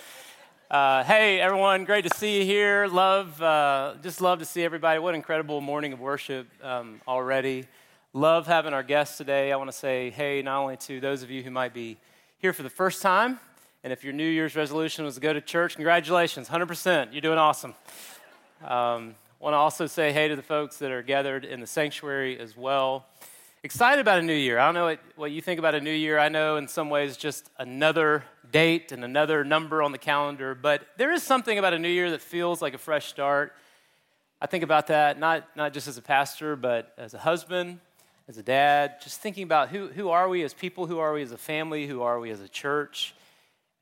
[0.69, 2.89] Uh, hey, everyone, great to see you here.
[2.89, 4.99] Love, uh, just love to see everybody.
[4.99, 7.69] What an incredible morning of worship um, already.
[8.15, 9.53] Love having our guests today.
[9.53, 11.99] I want to say hey, not only to those of you who might be
[12.39, 13.39] here for the first time,
[13.85, 17.13] and if your New Year's resolution was to go to church, congratulations, 100%.
[17.13, 17.75] You're doing awesome.
[18.65, 22.41] Um, want to also say hey to the folks that are gathered in the sanctuary
[22.41, 23.07] as well
[23.65, 24.59] excited about a new year.
[24.59, 26.19] I don't know what, what, you think about a new year.
[26.19, 30.87] I know in some ways just another date and another number on the calendar, but
[30.99, 33.55] there is something about a new year that feels like a fresh start.
[34.39, 37.81] I think about that not, not just as a pastor, but as a husband,
[38.29, 41.23] as a dad, just thinking about who, who are we as people, who are we
[41.23, 43.15] as a family, who are we as a church.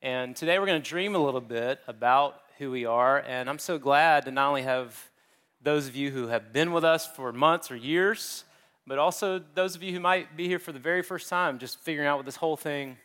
[0.01, 3.59] And today we're going to dream a little bit about who we are, and I'm
[3.59, 5.11] so glad to not only have
[5.61, 8.45] those of you who have been with us for months or years,
[8.87, 11.79] but also those of you who might be here for the very first time, just
[11.81, 12.97] figuring out what this whole thing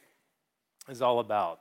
[0.90, 1.59] is all about.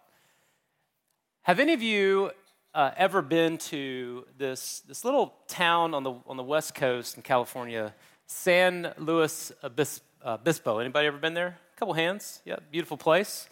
[1.43, 2.31] Have any of you
[2.75, 7.23] uh, ever been to this, this little town on the, on the west coast in
[7.23, 7.95] California,
[8.27, 10.79] San Luis Obispo?
[10.79, 11.59] Anybody ever been there?
[11.75, 12.41] A couple hands.
[12.45, 13.49] Yeah, beautiful place.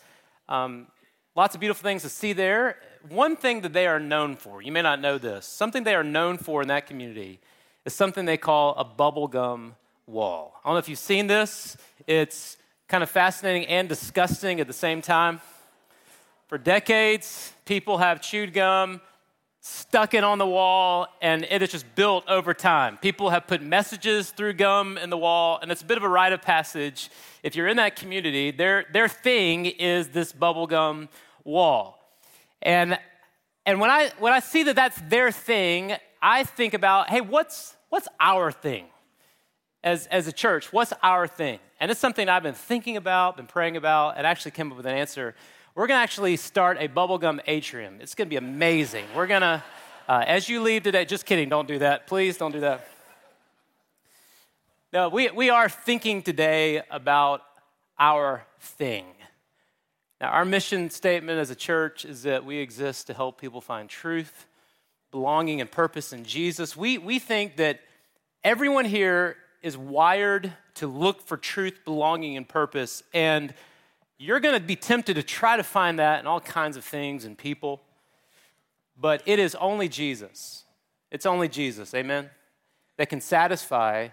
[0.49, 0.89] Um,
[1.37, 2.79] lots of beautiful things to see there.
[3.09, 6.05] One thing that they are known for, you may not know this, something they are
[6.05, 7.39] known for in that community
[7.85, 9.73] is something they call a bubblegum
[10.07, 10.61] wall.
[10.65, 11.77] I don't know if you've seen this.
[12.07, 12.57] It's
[12.89, 15.41] kind of fascinating and disgusting at the same time.
[16.49, 19.01] For decades, people have chewed gum,
[19.61, 22.99] stuck it on the wall, and it has just built over time.
[22.99, 26.09] People have put messages through gum in the wall, and it's a bit of a
[26.09, 27.11] rite of passage.
[27.43, 31.09] If you're in that community, their, their thing is this bubblegum
[31.45, 31.99] wall.
[32.61, 32.99] And,
[33.65, 37.75] and when, I, when I see that that's their thing, I think about hey, what's,
[37.89, 38.87] what's our thing?
[39.85, 41.61] As, as a church, what's our thing?
[41.79, 44.87] And it's something I've been thinking about, been praying about, and actually came up with
[44.87, 45.35] an answer.
[45.75, 47.99] We're going to actually start a bubblegum atrium.
[48.01, 49.05] It's going to be amazing.
[49.15, 49.63] We're going to,
[50.09, 52.07] uh, as you leave today, just kidding, don't do that.
[52.07, 52.89] Please don't do that.
[54.91, 57.43] No, we, we are thinking today about
[57.99, 59.05] our thing.
[60.19, 63.91] Now, our mission statement as a church is that we exist to help people find
[63.91, 64.47] truth,
[65.11, 66.75] belonging, and purpose in Jesus.
[66.75, 67.81] We, we think that
[68.43, 73.03] everyone here is wired to look for truth, belonging, and purpose.
[73.15, 73.55] And
[74.19, 77.25] you're going to be tempted to try to find that in all kinds of things
[77.25, 77.81] and people.
[79.01, 80.65] But it is only Jesus.
[81.11, 82.29] It's only Jesus, amen,
[82.99, 84.09] that can satisfy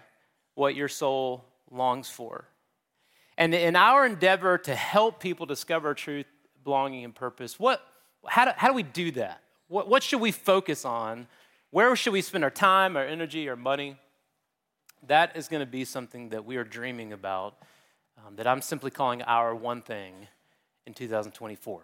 [0.54, 2.46] what your soul longs for.
[3.36, 6.26] And in our endeavor to help people discover truth,
[6.64, 7.82] belonging, and purpose, what,
[8.26, 9.42] how, do, how do we do that?
[9.68, 11.26] What, what should we focus on?
[11.70, 13.98] Where should we spend our time, our energy, our money?
[15.06, 17.56] That is going to be something that we are dreaming about,
[18.18, 20.14] um, that I'm simply calling our one thing
[20.86, 21.82] in 2024.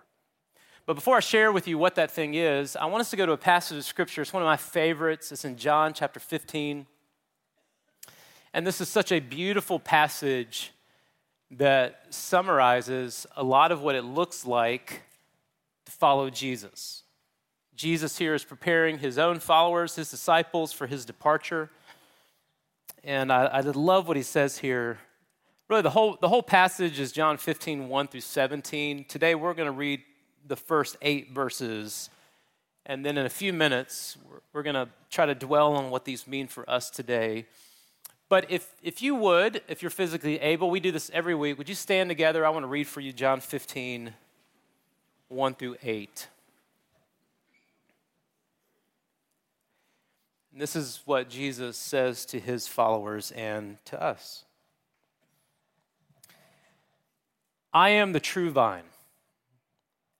[0.87, 3.27] But before I share with you what that thing is, I want us to go
[3.27, 4.23] to a passage of scripture.
[4.23, 5.31] It's one of my favorites.
[5.33, 6.87] It's in John chapter 15.
[8.55, 10.73] And this is such a beautiful passage
[11.51, 15.03] that summarizes a lot of what it looks like
[15.85, 17.03] to follow Jesus.
[17.75, 21.71] Jesus here is preparing his own followers, his disciples, for his departure.
[23.09, 24.99] And I, I love what he says here.
[25.71, 29.07] Really, the whole, the whole passage is John 15, 1 through 17.
[29.09, 30.03] Today, we're going to read
[30.47, 32.11] the first eight verses.
[32.85, 36.05] And then in a few minutes, we're, we're going to try to dwell on what
[36.05, 37.47] these mean for us today.
[38.29, 41.57] But if, if you would, if you're physically able, we do this every week.
[41.57, 42.45] Would you stand together?
[42.45, 44.13] I want to read for you John 15,
[45.29, 46.29] 1 through 8.
[50.59, 54.45] And this is what Jesus says to his followers and to us
[57.73, 58.91] I am the true vine,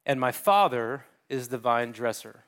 [0.07, 2.45] and my Father is the vine dresser.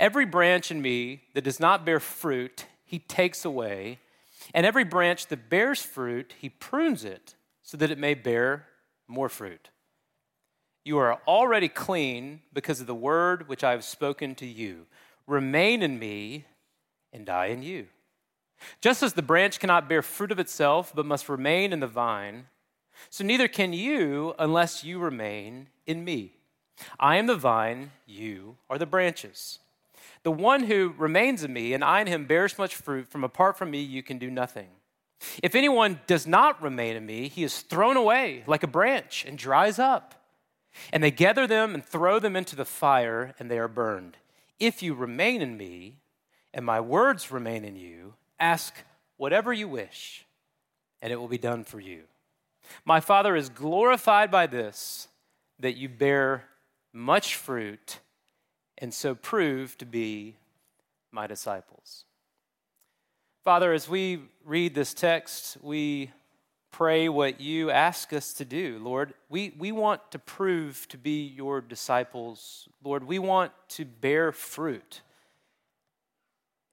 [0.00, 4.00] Every branch in me that does not bear fruit, he takes away,
[4.52, 8.66] and every branch that bears fruit, he prunes it so that it may bear
[9.06, 9.70] more fruit.
[10.84, 14.86] You are already clean because of the word which I have spoken to you.
[15.28, 16.46] Remain in me
[17.16, 17.86] and I in you.
[18.80, 22.46] Just as the branch cannot bear fruit of itself, but must remain in the vine,
[23.10, 26.32] so neither can you unless you remain in me.
[27.00, 29.58] I am the vine, you are the branches.
[30.22, 33.56] The one who remains in me and I in him bears much fruit, from apart
[33.56, 34.68] from me you can do nothing.
[35.42, 39.38] If anyone does not remain in me, he is thrown away like a branch and
[39.38, 40.14] dries up.
[40.92, 44.18] And they gather them and throw them into the fire, and they are burned.
[44.60, 45.96] If you remain in me,
[46.56, 48.74] and my words remain in you, ask
[49.18, 50.24] whatever you wish,
[51.02, 52.04] and it will be done for you.
[52.86, 55.06] My Father is glorified by this,
[55.60, 56.44] that you bear
[56.94, 57.98] much fruit
[58.78, 60.36] and so prove to be
[61.12, 62.04] my disciples.
[63.44, 66.10] Father, as we read this text, we
[66.72, 69.12] pray what you ask us to do, Lord.
[69.28, 72.66] We, we want to prove to be your disciples.
[72.82, 75.02] Lord, we want to bear fruit.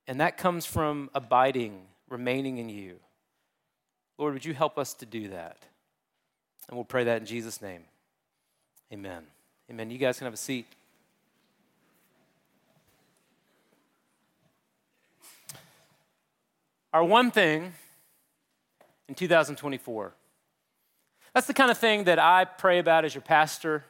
[0.08, 3.00] And that comes from abiding, remaining in you.
[4.18, 5.58] Lord, would you help us to do that?
[6.68, 7.84] And we'll pray that in Jesus' name.
[8.92, 9.24] Amen.
[9.70, 9.90] Amen.
[9.90, 10.66] You guys can have a seat.
[16.94, 17.74] Our one thing
[19.08, 20.14] in 2024.
[21.34, 23.84] That's the kind of thing that I pray about as your pastor.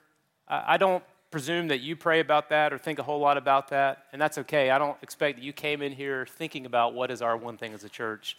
[0.48, 4.06] I don't presume that you pray about that or think a whole lot about that,
[4.14, 4.70] and that's okay.
[4.70, 7.74] I don't expect that you came in here thinking about what is our one thing
[7.74, 8.38] as a church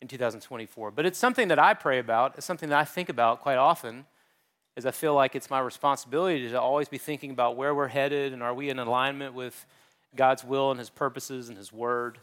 [0.00, 0.90] in 2024.
[0.90, 2.38] But it's something that I pray about.
[2.38, 4.06] It's something that I think about quite often,
[4.74, 8.32] as I feel like it's my responsibility to always be thinking about where we're headed
[8.32, 9.66] and are we in alignment with
[10.16, 12.16] God's will and His purposes and His Word.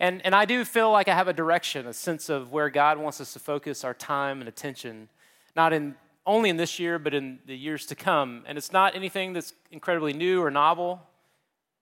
[0.00, 2.98] And, and I do feel like I have a direction, a sense of where God
[2.98, 5.08] wants us to focus our time and attention,
[5.54, 5.94] not in
[6.26, 8.42] only in this year, but in the years to come.
[8.46, 11.00] And it's not anything that's incredibly new or novel,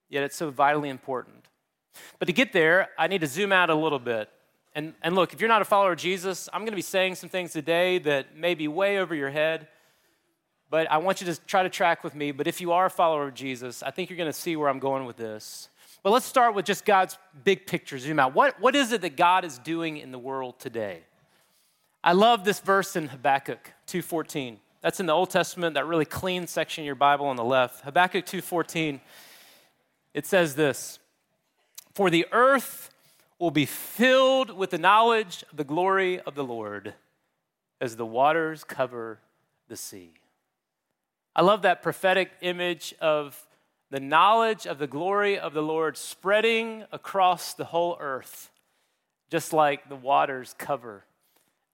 [0.08, 1.48] yet it's so vitally important.
[2.18, 4.28] But to get there, I need to zoom out a little bit.
[4.74, 7.14] And, and look, if you're not a follower of Jesus, I'm going to be saying
[7.14, 9.68] some things today that may be way over your head,
[10.68, 12.32] but I want you to try to track with me.
[12.32, 14.68] But if you are a follower of Jesus, I think you're going to see where
[14.68, 15.68] I'm going with this.
[16.02, 18.34] But let's start with just God's big picture, zoom out.
[18.34, 21.02] What, what is it that God is doing in the world today?
[22.06, 24.58] I love this verse in Habakkuk 2.14.
[24.82, 27.82] That's in the Old Testament, that really clean section of your Bible on the left.
[27.82, 29.00] Habakkuk 2.14,
[30.12, 30.98] it says this,
[31.94, 32.90] For the earth
[33.38, 36.92] will be filled with the knowledge of the glory of the Lord
[37.80, 39.20] as the waters cover
[39.68, 40.12] the sea.
[41.34, 43.48] I love that prophetic image of
[43.90, 48.50] the knowledge of the glory of the Lord spreading across the whole earth,
[49.30, 51.04] just like the waters cover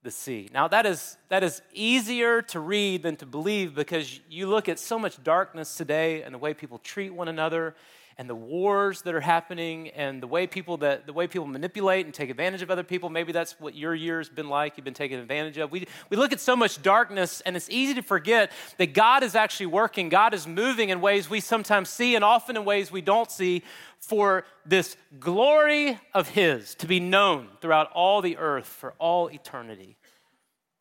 [0.03, 0.49] the sea.
[0.53, 4.79] Now, that is, that is easier to read than to believe because you look at
[4.79, 7.75] so much darkness today and the way people treat one another
[8.21, 12.05] and the wars that are happening and the way people that the way people manipulate
[12.05, 14.93] and take advantage of other people maybe that's what your year's been like you've been
[14.93, 15.73] taken advantage of.
[15.73, 19.35] We, we look at so much darkness and it's easy to forget that god is
[19.35, 23.01] actually working god is moving in ways we sometimes see and often in ways we
[23.01, 23.63] don't see
[23.99, 29.97] for this glory of his to be known throughout all the earth for all eternity.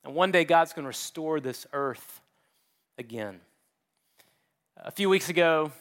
[0.04, 2.20] And one day god's going to restore this earth
[2.98, 3.40] again.
[4.76, 5.72] A few weeks ago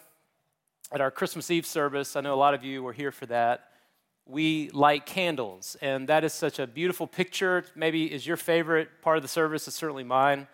[0.91, 3.71] at our Christmas Eve service, I know a lot of you were here for that.
[4.27, 7.65] We light candles, and that is such a beautiful picture.
[7.75, 10.47] Maybe is your favorite part of the service, it's certainly mine.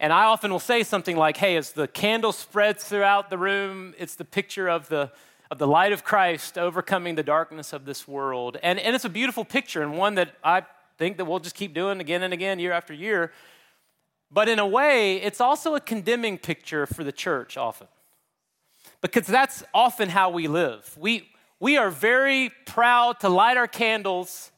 [0.00, 3.94] And I often will say something like, hey, as the candle spreads throughout the room,
[3.98, 5.12] it's the picture of the,
[5.48, 8.56] of the light of Christ overcoming the darkness of this world.
[8.64, 10.64] And, and it's a beautiful picture, and one that I
[10.98, 13.32] think that we'll just keep doing again and again, year after year.
[14.28, 17.86] But in a way, it's also a condemning picture for the church often
[19.02, 20.96] because that's often how we live.
[20.98, 21.28] We,
[21.60, 24.50] we are very proud to light our candles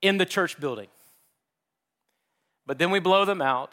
[0.00, 0.88] in the church building.
[2.66, 3.72] But then we blow them out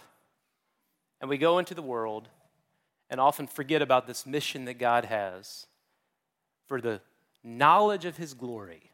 [1.22, 2.30] and we go into the world
[3.10, 5.68] and often forget about this mission that God has
[6.68, 7.02] for the
[7.44, 8.92] knowledge of His glory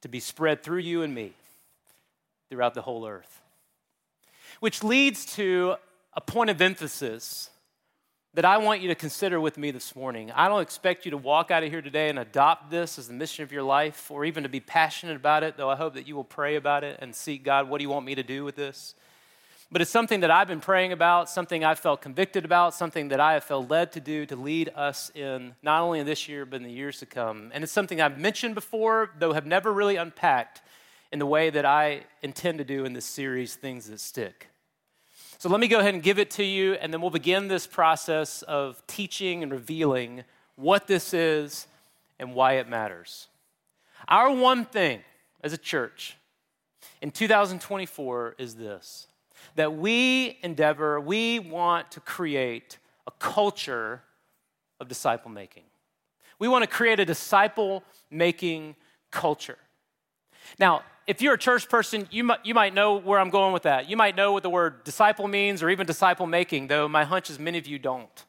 [0.00, 1.34] to be spread through you and me
[2.48, 3.42] throughout the whole earth.
[4.60, 5.76] Which leads to
[6.14, 7.49] a point of emphasis
[8.34, 10.30] that I want you to consider with me this morning.
[10.30, 13.14] I don't expect you to walk out of here today and adopt this as the
[13.14, 16.06] mission of your life or even to be passionate about it, though I hope that
[16.06, 18.44] you will pray about it and seek God, what do you want me to do
[18.44, 18.94] with this?
[19.72, 23.20] But it's something that I've been praying about, something I've felt convicted about, something that
[23.20, 26.44] I have felt led to do to lead us in not only in this year,
[26.44, 27.50] but in the years to come.
[27.52, 30.62] And it's something I've mentioned before, though have never really unpacked
[31.12, 34.48] in the way that I intend to do in this series, Things That Stick.
[35.40, 37.66] So let me go ahead and give it to you, and then we'll begin this
[37.66, 41.66] process of teaching and revealing what this is
[42.18, 43.28] and why it matters.
[44.06, 45.00] Our one thing
[45.42, 46.18] as a church
[47.00, 49.06] in 2024 is this
[49.54, 54.02] that we endeavor, we want to create a culture
[54.78, 55.64] of disciple making.
[56.38, 58.76] We want to create a disciple making
[59.10, 59.56] culture.
[60.58, 63.64] Now, if you're a church person, you might, you might know where I'm going with
[63.64, 63.88] that.
[63.88, 67.30] You might know what the word disciple means or even disciple making, though my hunch
[67.30, 68.24] is many of you don't.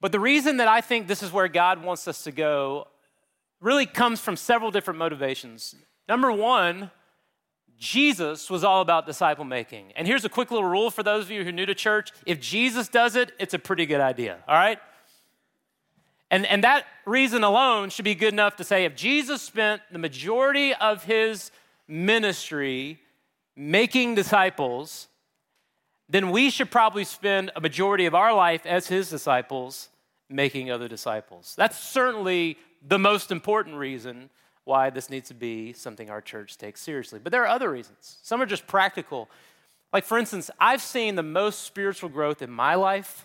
[0.00, 2.88] But the reason that I think this is where God wants us to go
[3.60, 5.74] really comes from several different motivations.
[6.08, 6.90] Number one,
[7.78, 9.92] Jesus was all about disciple making.
[9.96, 12.12] And here's a quick little rule for those of you who are new to church
[12.26, 14.78] if Jesus does it, it's a pretty good idea, all right?
[16.30, 19.98] And, and that reason alone should be good enough to say if Jesus spent the
[19.98, 21.50] majority of his
[21.86, 23.00] ministry
[23.56, 25.08] making disciples,
[26.08, 29.88] then we should probably spend a majority of our life as his disciples
[30.28, 31.54] making other disciples.
[31.56, 34.30] That's certainly the most important reason
[34.64, 37.18] why this needs to be something our church takes seriously.
[37.18, 38.18] But there are other reasons.
[38.22, 39.30] Some are just practical.
[39.92, 43.24] Like, for instance, I've seen the most spiritual growth in my life,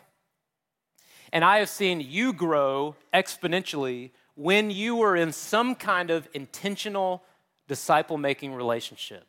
[1.33, 7.23] and I have seen you grow exponentially when you were in some kind of intentional
[7.67, 9.25] disciple making relationship.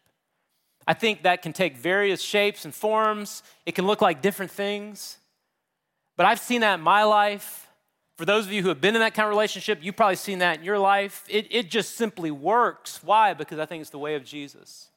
[0.87, 5.17] I think that can take various shapes and forms, it can look like different things.
[6.17, 7.69] But I've seen that in my life.
[8.19, 10.39] For those of you who have been in that kind of relationship, you've probably seen
[10.39, 11.25] that in your life.
[11.29, 13.03] It, it just simply works.
[13.03, 13.35] Why?
[13.35, 14.91] Because I think it's the way of Jesus.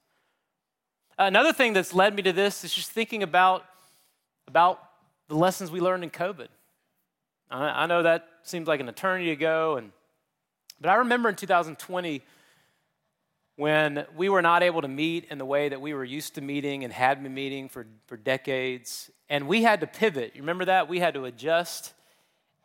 [1.18, 3.66] Another thing that's led me to this is just thinking about,
[4.48, 4.84] about
[5.30, 6.50] the lessons we learned in COVID.
[7.50, 9.92] I, know that seems like an eternity ago, and,
[10.82, 12.22] but I remember in 2020
[13.56, 16.42] when we were not able to meet in the way that we were used to
[16.42, 20.34] meeting and had been meeting for, for decades, and we had to pivot.
[20.36, 20.88] You remember that?
[20.88, 21.94] We had to adjust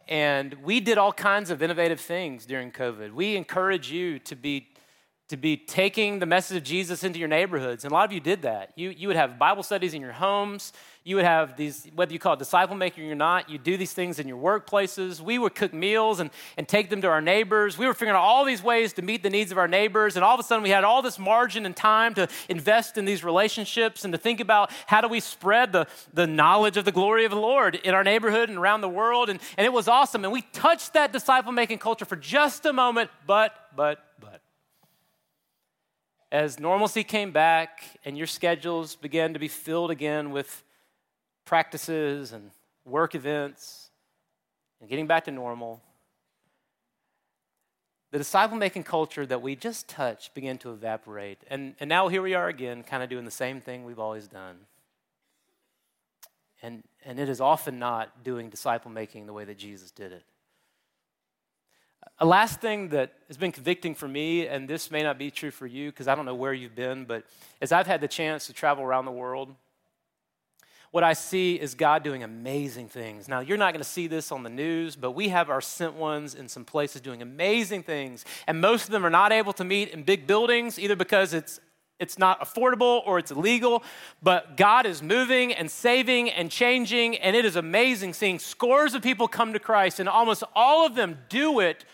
[0.09, 3.13] and we did all kinds of innovative things during COVID.
[3.13, 4.69] We encourage you to be
[5.29, 7.85] to be taking the message of Jesus into your neighborhoods.
[7.85, 8.73] And a lot of you did that.
[8.77, 10.73] You, you would have Bible studies in your homes.
[11.05, 13.93] You would have these, whether you call it disciple making or not, you do these
[13.93, 15.21] things in your workplaces.
[15.21, 17.77] We would cook meals and, and take them to our neighbors.
[17.77, 20.17] We were figuring out all these ways to meet the needs of our neighbors.
[20.17, 23.05] And all of a sudden, we had all this margin and time to invest in
[23.05, 26.93] these relationships and to think about how do we spread the, the knowledge of the
[26.93, 29.29] glory of the Lord in our neighborhood and around the world.
[29.29, 30.25] And, and it was awesome.
[30.25, 34.12] And we touched that disciple making culture for just a moment, but, but, but
[36.33, 40.65] as normalcy came back and your schedules began to be filled again with
[41.45, 42.51] practices and
[42.87, 43.91] work events
[44.81, 45.83] and getting back to normal,
[48.13, 51.39] the disciple making culture that we just touched began to evaporate.
[51.51, 54.27] And, and now here we are again, kind of doing the same thing we've always
[54.27, 54.57] done.
[56.63, 60.25] And, and it is often not doing disciple making the way that Jesus did it.
[62.19, 65.51] A last thing that has been convicting for me, and this may not be true
[65.51, 67.25] for you because I don't know where you've been, but
[67.61, 69.55] as I've had the chance to travel around the world,
[70.93, 73.27] what I see is God doing amazing things.
[73.27, 75.95] Now, you're not going to see this on the news, but we have our sent
[75.95, 78.27] ones in some places doing amazing things.
[78.47, 81.61] And most of them are not able to meet in big buildings, either because it's
[82.03, 83.83] it's not affordable or it's illegal,
[84.23, 89.03] but God is moving and saving and changing, and it is amazing seeing scores of
[89.03, 91.85] people come to Christ, and almost all of them do it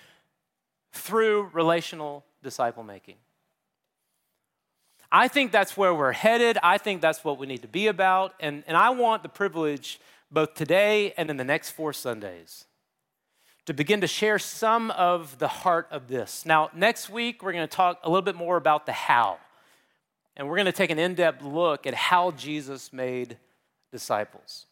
[0.92, 3.16] through relational disciple making.
[5.10, 6.58] I think that's where we're headed.
[6.62, 8.34] I think that's what we need to be about.
[8.40, 10.00] And, and I want the privilege,
[10.30, 12.66] both today and in the next four Sundays,
[13.64, 16.46] to begin to share some of the heart of this.
[16.46, 19.38] Now, next week, we're going to talk a little bit more about the how.
[20.38, 23.36] And we're going to take an in depth look at how Jesus made
[23.90, 24.66] disciples.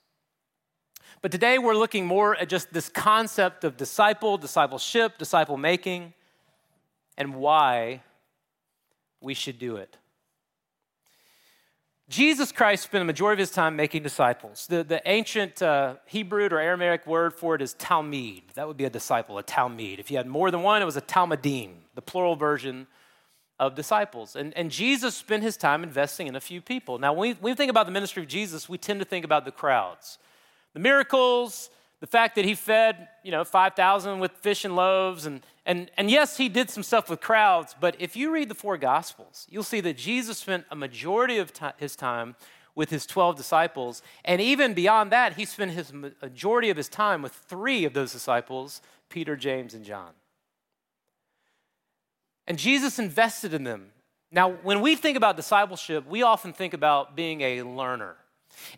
[1.21, 6.15] But today we're looking more at just this concept of disciple, discipleship, disciple making,
[7.19, 8.03] and why
[9.21, 9.97] we should do it.
[12.09, 14.69] Jesus Christ spent the majority of his time making disciples.
[14.69, 18.43] The, the ancient uh, Hebrew or Aramaic word for it is talmid.
[18.55, 19.99] That would be a disciple, a talmid.
[19.99, 22.87] If you had more than one, it was a talmidim, the plural version
[23.59, 24.37] of disciples.
[24.37, 26.99] And, and Jesus spent his time investing in a few people.
[26.99, 29.25] Now, when we, when we think about the ministry of Jesus, we tend to think
[29.25, 30.19] about the crowds
[30.75, 31.71] the miracles,
[32.01, 35.25] the fact that he fed, you know, 5,000 with fish and loaves.
[35.25, 38.55] And, and, and yes, he did some stuff with crowds, but if you read the
[38.55, 42.37] four Gospels, you'll see that Jesus spent a majority of t- his time
[42.75, 44.03] with his 12 disciples.
[44.25, 48.13] And even beyond that, he spent his majority of his time with three of those
[48.13, 50.11] disciples Peter, James, and John.
[52.47, 53.93] And Jesus invested in them.
[54.31, 58.17] Now, when we think about discipleship, we often think about being a learner.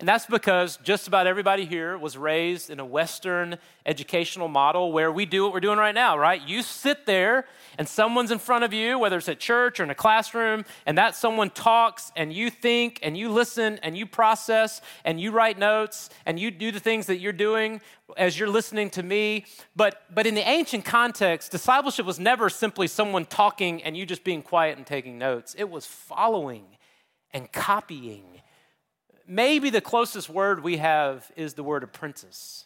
[0.00, 5.10] And that's because just about everybody here was raised in a Western educational model where
[5.10, 6.40] we do what we're doing right now, right?
[6.46, 7.46] You sit there
[7.78, 10.98] and someone's in front of you, whether it's at church or in a classroom, and
[10.98, 15.58] that someone talks and you think and you listen and you process and you write
[15.58, 17.80] notes and you do the things that you're doing
[18.16, 19.44] as you're listening to me.
[19.76, 24.24] But, but in the ancient context, discipleship was never simply someone talking and you just
[24.24, 26.64] being quiet and taking notes, it was following
[27.32, 28.24] and copying
[29.28, 32.64] maybe the closest word we have is the word apprentice.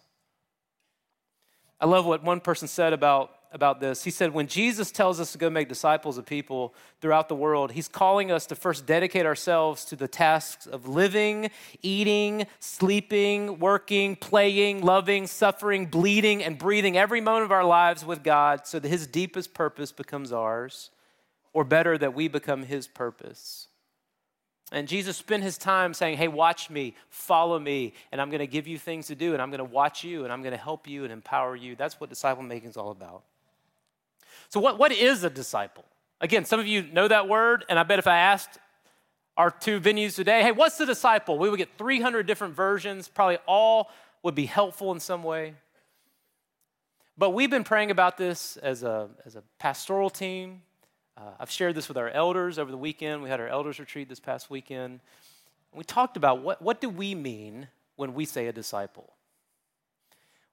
[1.80, 4.02] I love what one person said about about this.
[4.02, 7.72] He said, when Jesus tells us to go make disciples of people throughout the world,
[7.72, 11.50] he's calling us to first dedicate ourselves to the tasks of living,
[11.82, 18.22] eating, sleeping, working, playing, loving, suffering, bleeding, and breathing every moment of our lives with
[18.22, 20.90] God so that his deepest purpose becomes ours,
[21.52, 23.68] or better, that we become his purpose.
[24.72, 28.46] And Jesus spent his time saying, Hey, watch me, follow me, and I'm going to
[28.46, 30.58] give you things to do, and I'm going to watch you, and I'm going to
[30.58, 31.76] help you and empower you.
[31.76, 33.22] That's what disciple making is all about.
[34.48, 35.84] So, what, what is a disciple?
[36.22, 38.58] Again, some of you know that word, and I bet if I asked
[39.36, 41.38] our two venues today, Hey, what's a disciple?
[41.38, 43.90] We would get 300 different versions, probably all
[44.22, 45.54] would be helpful in some way.
[47.18, 50.62] But we've been praying about this as a, as a pastoral team,
[51.16, 53.22] uh, I've shared this with our elders over the weekend.
[53.22, 55.00] We had our elders retreat this past weekend.
[55.74, 59.12] We talked about what, what do we mean when we say a disciple?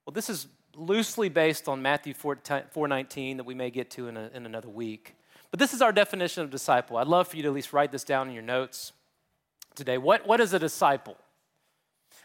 [0.05, 4.17] Well, this is loosely based on Matthew 4, 4.19 that we may get to in,
[4.17, 5.15] a, in another week.
[5.51, 6.97] But this is our definition of disciple.
[6.97, 8.93] I'd love for you to at least write this down in your notes
[9.75, 9.97] today.
[9.97, 11.17] What, what is a disciple?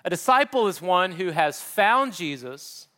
[0.04, 2.88] A disciple is one who has found Jesus,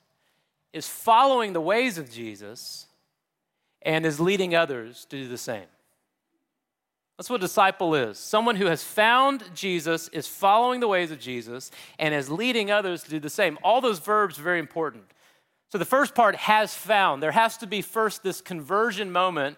[0.73, 2.86] is following the ways of Jesus,
[3.87, 5.64] and is leading others to do the same.
[7.16, 8.19] That's what a disciple is.
[8.19, 13.05] Someone who has found Jesus, is following the ways of Jesus, and is leading others
[13.05, 13.59] to do the same.
[13.62, 15.05] All those verbs are very important.
[15.71, 17.23] So the first part has found.
[17.23, 19.57] There has to be first this conversion moment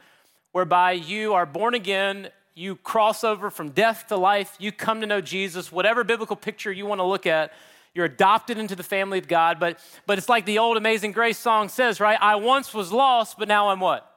[0.53, 5.07] whereby you are born again, you cross over from death to life, you come to
[5.07, 7.53] know Jesus, whatever biblical picture you want to look at,
[7.95, 9.59] you're adopted into the family of God.
[9.59, 12.19] But, but it's like the old Amazing Grace song says, right?
[12.21, 14.08] I once was lost, but now I'm what?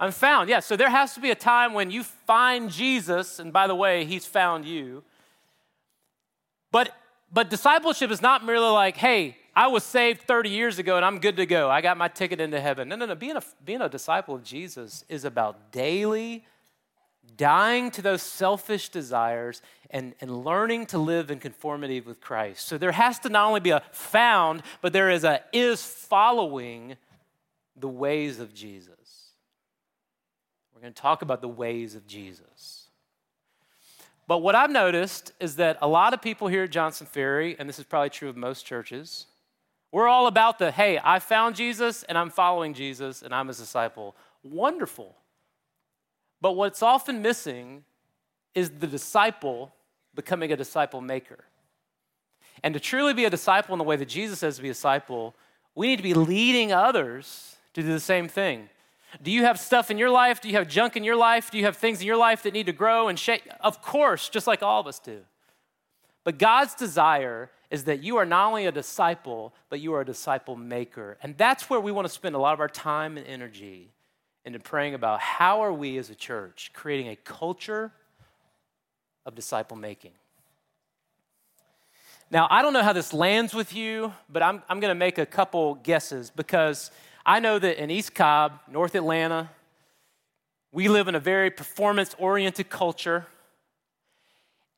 [0.00, 0.48] I'm found.
[0.48, 3.74] Yeah, so there has to be a time when you find Jesus, and by the
[3.74, 5.04] way, he's found you.
[6.72, 6.92] But
[7.32, 11.18] but discipleship is not merely like, hey, I was saved 30 years ago and I'm
[11.18, 11.70] good to go.
[11.70, 12.88] I got my ticket into heaven.
[12.88, 13.14] No, no, no.
[13.14, 16.44] Being a, being a disciple of Jesus is about daily
[17.36, 22.66] dying to those selfish desires and, and learning to live in conformity with Christ.
[22.66, 26.96] So there has to not only be a found, but there is a is following
[27.76, 28.94] the ways of Jesus.
[30.80, 32.88] We're going to talk about the ways of Jesus.
[34.26, 37.68] But what I've noticed is that a lot of people here at Johnson Ferry, and
[37.68, 39.26] this is probably true of most churches,
[39.92, 43.58] we're all about the hey, I found Jesus and I'm following Jesus and I'm his
[43.58, 44.16] disciple.
[44.42, 45.16] Wonderful.
[46.40, 47.84] But what's often missing
[48.54, 49.74] is the disciple
[50.14, 51.44] becoming a disciple maker.
[52.62, 54.72] And to truly be a disciple in the way that Jesus says to be a
[54.72, 55.34] disciple,
[55.74, 58.70] we need to be leading others to do the same thing.
[59.22, 60.40] Do you have stuff in your life?
[60.40, 61.50] Do you have junk in your life?
[61.50, 63.42] Do you have things in your life that need to grow and shape?
[63.60, 65.20] Of course, just like all of us do.
[66.24, 70.04] But God's desire is that you are not only a disciple, but you are a
[70.04, 71.16] disciple maker.
[71.22, 73.90] And that's where we want to spend a lot of our time and energy
[74.44, 77.92] into praying about how are we as a church creating a culture
[79.26, 80.12] of disciple making.
[82.30, 85.18] Now, I don't know how this lands with you, but I'm, I'm going to make
[85.18, 86.90] a couple guesses because
[87.24, 89.50] I know that in East Cobb, North Atlanta,
[90.72, 93.26] we live in a very performance oriented culture.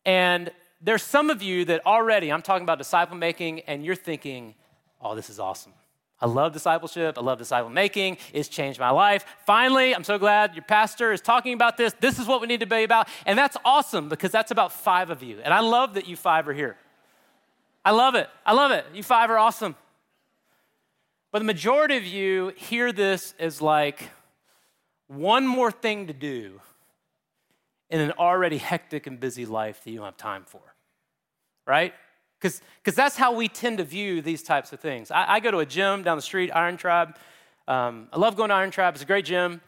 [0.05, 0.51] And
[0.81, 4.55] there's some of you that already, I'm talking about disciple making, and you're thinking,
[5.01, 5.73] oh, this is awesome.
[6.21, 7.19] I love discipleship.
[7.19, 8.17] I love disciple making.
[8.33, 9.25] It's changed my life.
[9.45, 11.95] Finally, I'm so glad your pastor is talking about this.
[12.01, 13.09] This is what we need to be about.
[13.27, 15.41] And that's awesome because that's about five of you.
[15.43, 16.77] And I love that you five are here.
[17.85, 18.29] I love it.
[18.47, 18.87] I love it.
[18.95, 19.75] You five are awesome.
[21.33, 24.11] But the majority of you hear this as like
[25.07, 26.61] one more thing to do
[27.89, 30.61] in an already hectic and busy life that you don't have time for,
[31.67, 31.95] right?
[32.39, 32.61] Because
[32.95, 35.11] that's how we tend to view these types of things.
[35.11, 37.17] I, I go to a gym down the street, Iron Tribe.
[37.67, 39.63] Um, I love going to Iron Tribe, it's a great gym.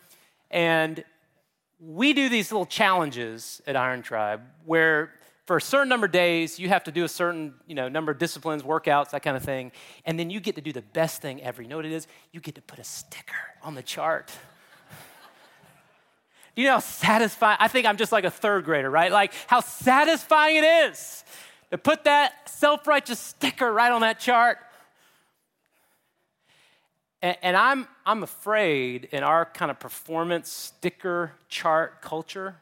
[0.51, 1.03] And
[1.81, 5.13] we do these little challenges at Iron Tribe where
[5.47, 8.11] for a certain number of days, you have to do a certain you know, number
[8.11, 9.73] of disciplines, workouts, that kind of thing.
[10.07, 11.61] And then you get to do the best thing ever.
[11.61, 12.07] You know what it is?
[12.33, 14.33] You get to put a sticker on the chart.
[16.57, 17.59] you know how satisfying?
[17.61, 19.13] I think I'm just like a third grader, right?
[19.13, 21.25] Like how satisfying it is
[21.71, 24.59] to put that self righteous sticker right on that chart.
[27.21, 32.57] And, and I'm, I'm afraid in our kind of performance sticker chart culture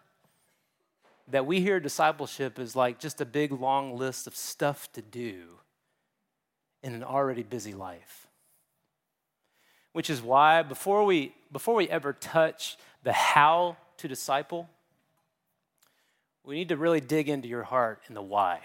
[1.32, 5.58] that we hear discipleship is like just a big long list of stuff to do
[6.82, 8.28] in an already busy life.
[9.92, 14.68] Which is why before we before we ever touch the how to disciple,
[16.44, 18.60] we need to really dig into your heart and the why.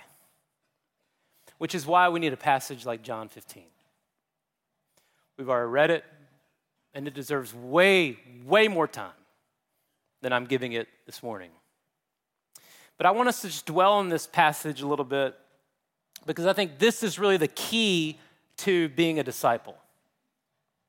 [1.57, 3.63] Which is why we need a passage like John 15.
[5.37, 6.03] We've already read it
[6.93, 9.11] and it deserves way, way more time
[10.21, 11.51] than I'm giving it this morning.
[12.97, 15.35] But I want us to just dwell on this passage a little bit
[16.25, 18.19] because I think this is really the key
[18.57, 19.77] to being a disciple,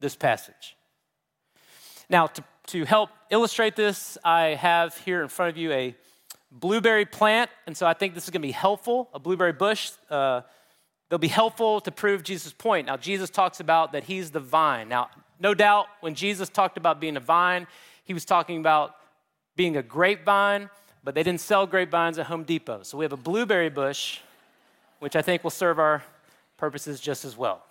[0.01, 0.77] this passage.
[2.09, 5.95] Now, to, to help illustrate this, I have here in front of you a
[6.51, 9.11] blueberry plant, and so I think this is going to be helpful.
[9.13, 10.41] A blueberry bush, uh,
[11.09, 12.87] they'll be helpful to prove Jesus' point.
[12.87, 14.89] Now, Jesus talks about that he's the vine.
[14.89, 17.67] Now, no doubt when Jesus talked about being a vine,
[18.05, 18.97] he was talking about
[19.55, 20.71] being a grapevine,
[21.09, 22.83] but they didn't sell grapevines at Home Depot.
[22.83, 24.19] So we have a blueberry bush,
[24.99, 26.05] which I think will serve our
[26.59, 27.65] purposes just as well.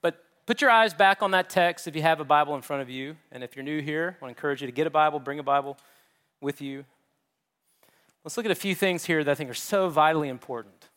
[0.00, 2.82] But put your eyes back on that text if you have a Bible in front
[2.82, 3.14] of you.
[3.30, 5.38] And if you're new here, I want to encourage you to get a Bible, bring
[5.38, 5.78] a Bible
[6.40, 6.84] with you.
[8.24, 10.88] Let's look at a few things here that I think are so vitally important.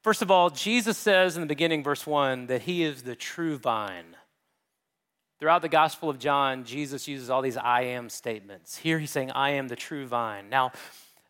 [0.00, 3.58] First of all, Jesus says in the beginning, verse 1, that he is the true
[3.58, 4.16] vine.
[5.42, 8.76] Throughout the Gospel of John, Jesus uses all these I am statements.
[8.76, 10.48] Here he's saying, I am the true vine.
[10.48, 10.70] Now,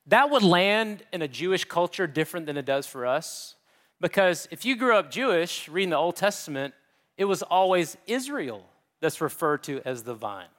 [0.06, 3.54] that would land in a Jewish culture different than it does for us.
[4.02, 6.74] Because if you grew up Jewish, reading the Old Testament,
[7.16, 8.66] it was always Israel
[9.00, 10.52] that's referred to as the vine.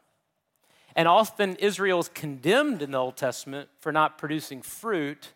[0.96, 5.30] And often Israel is condemned in the Old Testament for not producing fruit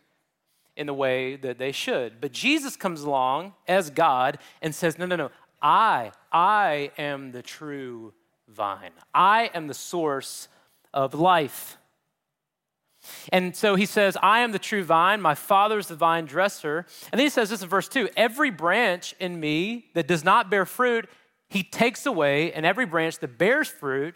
[0.76, 2.20] in the way that they should.
[2.20, 5.30] But Jesus comes along as God and says, No, no, no,
[5.62, 8.14] I, I am the true
[8.48, 8.92] vine.
[9.14, 10.48] I am the source
[10.94, 11.78] of life.
[13.32, 16.86] And so he says, I am the true vine, my father is the vine dresser.
[17.12, 20.50] And then he says this in verse 2 Every branch in me that does not
[20.50, 21.10] bear fruit,
[21.48, 24.16] he takes away, and every branch that bears fruit,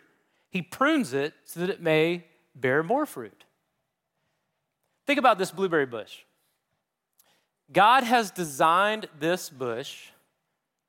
[0.49, 2.25] he prunes it so that it may
[2.55, 3.45] bear more fruit.
[5.07, 6.19] Think about this blueberry bush.
[7.71, 10.09] God has designed this bush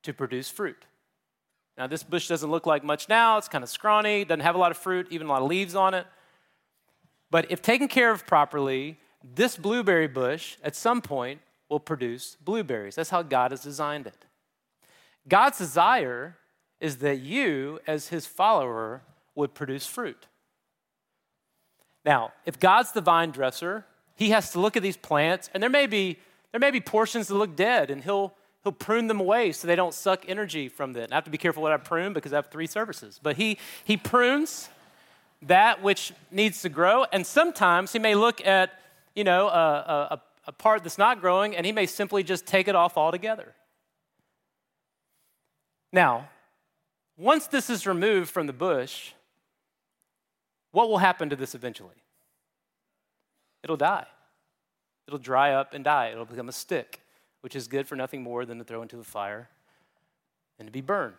[0.03, 0.85] to produce fruit.
[1.77, 3.37] Now, this bush doesn't look like much now.
[3.37, 5.75] It's kind of scrawny, doesn't have a lot of fruit, even a lot of leaves
[5.75, 6.05] on it.
[7.31, 12.95] But if taken care of properly, this blueberry bush at some point will produce blueberries.
[12.95, 14.25] That's how God has designed it.
[15.27, 16.37] God's desire
[16.79, 19.01] is that you, as his follower,
[19.35, 20.27] would produce fruit.
[22.05, 23.85] Now, if God's the vine dresser,
[24.15, 26.19] he has to look at these plants, and there may be,
[26.51, 29.75] there may be portions that look dead, and he'll, he'll prune them away so they
[29.75, 31.11] don't suck energy from it.
[31.11, 33.19] I have to be careful what I prune because I have three services.
[33.21, 34.69] But he, he prunes
[35.41, 38.71] that which needs to grow, and sometimes he may look at,
[39.13, 42.67] you know, a, a, a part that's not growing, and he may simply just take
[42.67, 43.53] it off altogether.
[45.91, 46.29] Now,
[47.17, 49.11] once this is removed from the bush,
[50.71, 51.95] what will happen to this eventually?
[53.63, 54.07] It'll die.
[55.07, 56.09] It'll dry up and die.
[56.09, 57.01] It'll become a stick,
[57.43, 59.49] which is good for nothing more than to throw into the fire
[60.57, 61.17] and to be burned.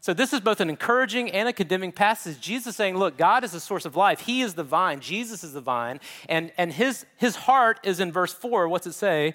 [0.00, 2.40] So, this is both an encouraging and a condemning passage.
[2.40, 4.20] Jesus saying, Look, God is the source of life.
[4.20, 5.00] He is the vine.
[5.00, 5.98] Jesus is the vine.
[6.28, 8.68] And, and his, his heart is in verse 4.
[8.68, 9.34] What's it say?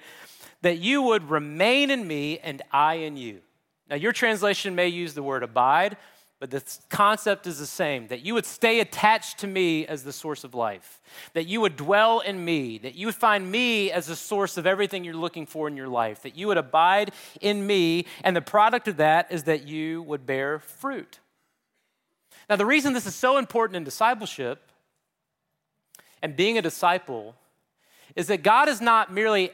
[0.61, 3.41] That you would remain in me and I in you.
[3.89, 5.97] Now, your translation may use the word abide.
[6.39, 10.13] But the concept is the same that you would stay attached to me as the
[10.13, 11.01] source of life,
[11.33, 14.65] that you would dwell in me, that you would find me as the source of
[14.65, 18.41] everything you're looking for in your life, that you would abide in me, and the
[18.41, 21.19] product of that is that you would bear fruit.
[22.49, 24.71] Now, the reason this is so important in discipleship
[26.21, 27.35] and being a disciple
[28.15, 29.51] is that God is not merely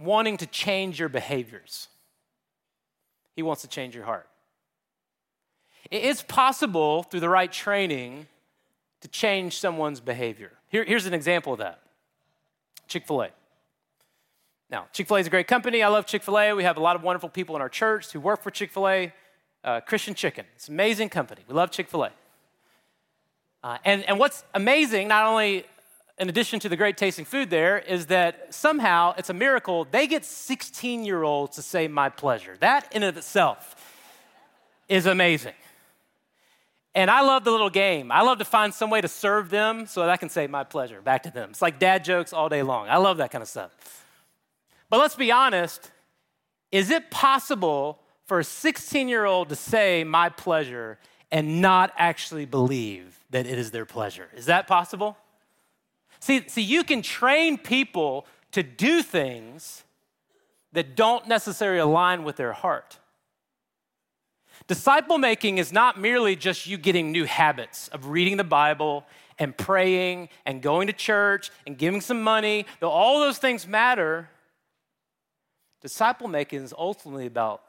[0.00, 1.88] wanting to change your behaviors,
[3.36, 4.26] He wants to change your heart.
[5.90, 8.26] It's possible through the right training
[9.00, 10.52] to change someone's behavior.
[10.68, 11.80] Here, here's an example of that
[12.88, 13.28] Chick fil A.
[14.70, 15.82] Now, Chick fil A is a great company.
[15.82, 16.54] I love Chick fil A.
[16.54, 18.88] We have a lot of wonderful people in our church who work for Chick fil
[18.88, 19.12] A.
[19.62, 20.44] Uh, Christian Chicken.
[20.56, 21.42] It's an amazing company.
[21.48, 22.10] We love Chick fil A.
[23.62, 25.64] Uh, and, and what's amazing, not only
[26.18, 30.06] in addition to the great tasting food there, is that somehow it's a miracle they
[30.06, 32.56] get 16 year olds to say my pleasure.
[32.60, 33.74] That in of itself
[34.88, 35.54] is amazing.
[36.94, 38.12] And I love the little game.
[38.12, 40.62] I love to find some way to serve them so that I can say my
[40.62, 41.50] pleasure back to them.
[41.50, 42.88] It's like dad jokes all day long.
[42.88, 44.04] I love that kind of stuff.
[44.90, 45.90] But let's be honest
[46.70, 50.98] is it possible for a 16 year old to say my pleasure
[51.30, 54.28] and not actually believe that it is their pleasure?
[54.36, 55.16] Is that possible?
[56.20, 59.84] See, see, you can train people to do things
[60.72, 62.98] that don't necessarily align with their heart.
[64.66, 69.04] Disciple making is not merely just you getting new habits of reading the Bible
[69.38, 74.30] and praying and going to church and giving some money, though all those things matter.
[75.82, 77.62] Disciple making is ultimately about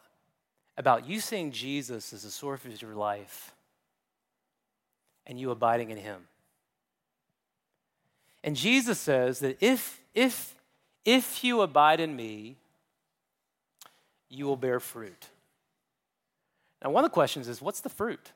[0.77, 3.53] about you seeing Jesus as the source of your life
[5.25, 6.27] and you abiding in him.
[8.43, 10.55] And Jesus says that if, if,
[11.03, 12.57] if you abide in me,
[14.29, 15.29] you will bear fruit.
[16.85, 18.31] Now, one of the questions is what's the fruit?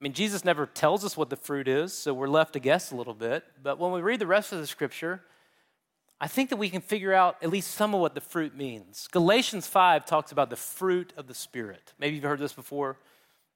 [0.00, 2.92] I mean, Jesus never tells us what the fruit is, so we're left to guess
[2.92, 3.42] a little bit.
[3.60, 5.22] But when we read the rest of the scripture,
[6.20, 9.08] I think that we can figure out at least some of what the fruit means.
[9.10, 11.94] Galatians 5 talks about the fruit of the Spirit.
[11.98, 12.96] Maybe you've heard this before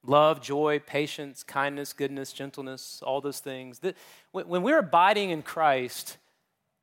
[0.05, 3.81] love, joy, patience, kindness, goodness, gentleness, all those things.
[4.33, 6.17] When we're abiding in Christ,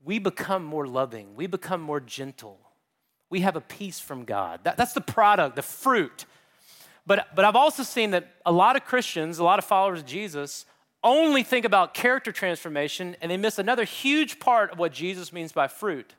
[0.01, 2.59] we become more loving, we become more gentle,
[3.29, 4.61] we have a peace from God.
[4.63, 6.25] that's the product, the fruit
[7.07, 10.05] but, but I've also seen that a lot of Christians, a lot of followers of
[10.05, 10.65] Jesus,
[11.03, 15.53] only think about character transformation and they miss another huge part of what Jesus means
[15.53, 16.13] by fruit.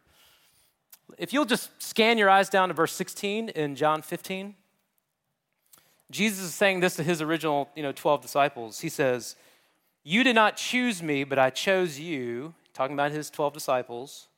[1.19, 4.55] If you'll just scan your eyes down to verse 16 in John 15,
[6.11, 8.81] Jesus is saying this to his original, you know, 12 disciples.
[8.81, 9.37] He says,
[10.05, 14.29] "You did not choose me, but I chose you," talking about his 12 disciples,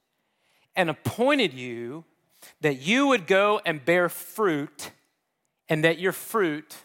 [0.74, 2.04] "and appointed you
[2.60, 4.90] that you would go and bear fruit
[5.68, 6.76] and that your fruit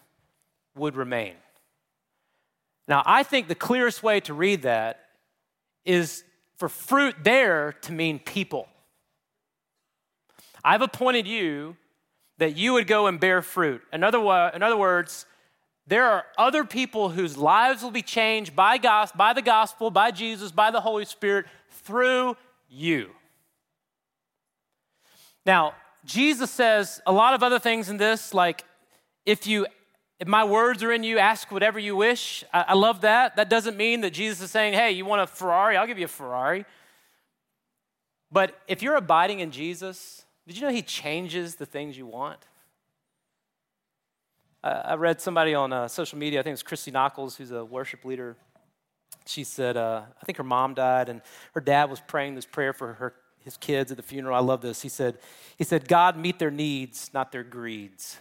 [0.76, 1.34] would remain.
[2.88, 5.00] Now, I think the clearest way to read that
[5.86, 6.24] is
[6.58, 8.68] for fruit there to mean people.
[10.64, 11.78] I've appointed you
[12.38, 13.82] that you would go and bear fruit.
[13.94, 14.20] In other,
[14.54, 15.26] in other words,
[15.88, 20.12] there are other people whose lives will be changed by, gospel, by the gospel, by
[20.12, 22.36] Jesus, by the Holy Spirit through
[22.68, 23.12] you.
[25.46, 25.74] Now,
[26.06, 28.64] Jesus says a lot of other things in this, like
[29.26, 29.68] if you
[30.18, 32.46] if my words are in you, ask whatever you wish.
[32.54, 33.36] I, I, love that.
[33.36, 35.76] That doesn't mean that Jesus is saying, hey, you want a Ferrari?
[35.76, 36.64] I'll give you a Ferrari.
[38.32, 42.40] But if you're abiding in Jesus, did you know He changes the things you want?
[44.64, 47.64] I read somebody on uh, social media, I think it was Christy Nockels, who's a
[47.64, 48.36] worship leader.
[49.28, 51.22] She said, uh, I think her mom died, and
[51.54, 53.14] her dad was praying this prayer for her,
[53.46, 54.36] his kids at the funeral.
[54.36, 54.82] I love this.
[54.82, 55.20] He said,
[55.58, 58.18] he said, God, meet their needs, not their greeds.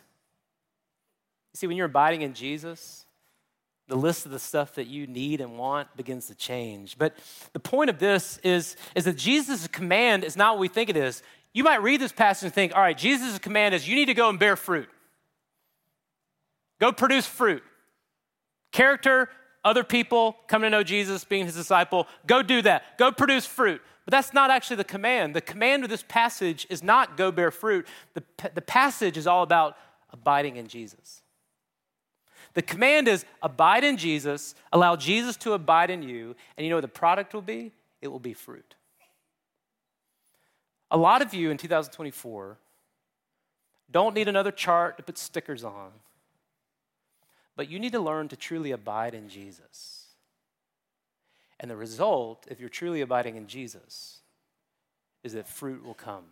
[1.52, 3.06] You see, when you're abiding in Jesus,
[3.88, 6.96] the list of the stuff that you need and want begins to change.
[6.98, 7.16] But
[7.52, 10.96] the point of this is, is that Jesus' command is not what we think it
[10.96, 11.22] is.
[11.52, 14.14] You might read this passage and think, all right, Jesus' command is you need to
[14.14, 14.88] go and bear fruit.
[16.80, 17.62] Go produce fruit.
[18.72, 19.30] Character,
[19.64, 22.98] other people coming to know Jesus, being his disciple, go do that.
[22.98, 23.80] Go produce fruit.
[24.04, 25.34] But that's not actually the command.
[25.34, 27.86] The command of this passage is not go bear fruit.
[28.12, 28.22] The,
[28.54, 29.76] the passage is all about
[30.12, 31.22] abiding in Jesus.
[32.52, 36.76] The command is abide in Jesus, allow Jesus to abide in you, and you know
[36.76, 37.72] what the product will be?
[38.00, 38.74] It will be fruit.
[40.90, 42.56] A lot of you in 2024
[43.90, 45.90] don't need another chart to put stickers on,
[47.56, 50.03] but you need to learn to truly abide in Jesus.
[51.64, 54.20] And the result, if you're truly abiding in Jesus,
[55.22, 56.24] is that fruit will come.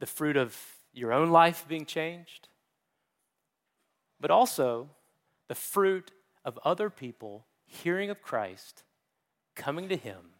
[0.00, 0.58] The fruit of
[0.92, 2.48] your own life being changed,
[4.18, 4.90] but also
[5.46, 6.10] the fruit
[6.44, 8.82] of other people hearing of Christ,
[9.54, 10.32] coming to Him,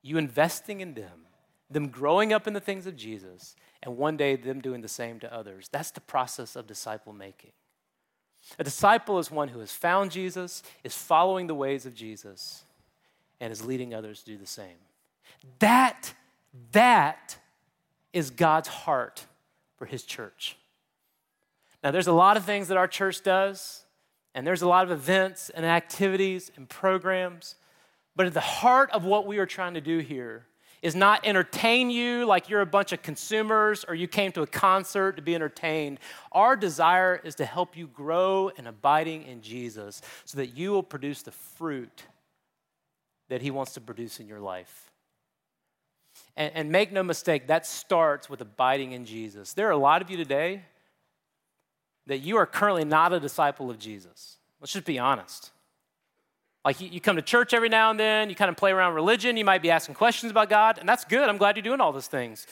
[0.00, 1.26] you investing in them,
[1.68, 5.18] them growing up in the things of Jesus, and one day them doing the same
[5.18, 5.68] to others.
[5.72, 7.50] That's the process of disciple making.
[8.58, 12.64] A disciple is one who has found Jesus, is following the ways of Jesus,
[13.40, 14.76] and is leading others to do the same.
[15.58, 16.14] That,
[16.72, 17.36] that
[18.12, 19.26] is God's heart
[19.76, 20.56] for his church.
[21.82, 23.84] Now, there's a lot of things that our church does,
[24.34, 27.56] and there's a lot of events and activities and programs.
[28.16, 30.46] But at the heart of what we are trying to do here
[30.84, 34.46] is not entertain you like you're a bunch of consumers or you came to a
[34.46, 35.98] concert to be entertained.
[36.30, 40.82] Our desire is to help you grow in abiding in Jesus so that you will
[40.82, 42.02] produce the fruit
[43.30, 44.90] that He wants to produce in your life.
[46.36, 49.54] And, and make no mistake, that starts with abiding in Jesus.
[49.54, 50.64] There are a lot of you today
[52.06, 54.36] that you are currently not a disciple of Jesus.
[54.60, 55.50] Let's just be honest.
[56.64, 59.36] Like you, come to church every now and then, you kind of play around religion,
[59.36, 61.28] you might be asking questions about God, and that's good.
[61.28, 62.46] I'm glad you're doing all those things.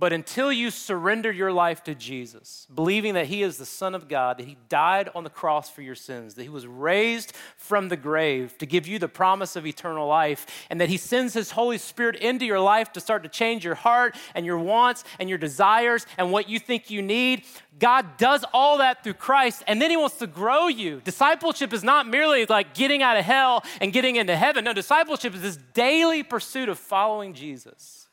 [0.00, 4.06] But until you surrender your life to Jesus, believing that He is the Son of
[4.06, 7.88] God, that He died on the cross for your sins, that He was raised from
[7.88, 11.50] the grave to give you the promise of eternal life, and that He sends His
[11.50, 15.28] Holy Spirit into your life to start to change your heart and your wants and
[15.28, 17.42] your desires and what you think you need,
[17.80, 21.00] God does all that through Christ, and then He wants to grow you.
[21.02, 24.64] Discipleship is not merely like getting out of hell and getting into heaven.
[24.64, 28.07] No, discipleship is this daily pursuit of following Jesus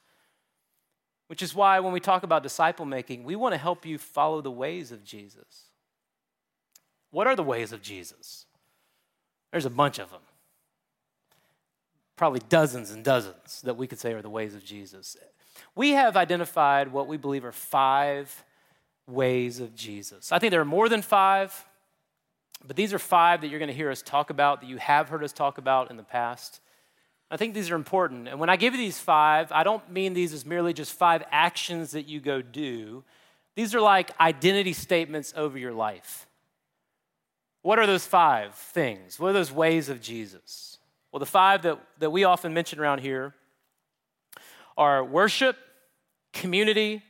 [1.27, 4.41] Which is why when we talk about disciple making, we want to help you follow
[4.41, 5.71] the ways of Jesus.
[7.11, 8.45] What are the ways of Jesus?
[9.51, 10.21] There's a bunch of them.
[12.15, 15.17] Probably dozens and dozens that we could say are the ways of Jesus.
[15.75, 18.43] We have identified what we believe are five
[19.07, 20.31] ways of Jesus.
[20.31, 21.65] I think there are more than five,
[22.65, 25.09] but these are five that you're going to hear us talk about, that you have
[25.09, 26.59] heard us talk about in the past.
[27.31, 28.27] I think these are important.
[28.27, 31.23] And when I give you these five, I don't mean these as merely just five
[31.31, 33.03] actions that you go do.
[33.55, 36.27] These are like identity statements over your life.
[37.61, 39.19] What are those five things?
[39.19, 40.77] What are those ways of Jesus?
[41.11, 43.33] Well, the five that, that we often mention around here
[44.77, 45.57] are worship,
[46.31, 47.01] community,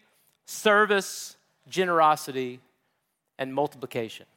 [0.46, 1.36] service,
[1.68, 2.62] generosity,
[3.38, 4.28] and multiplication.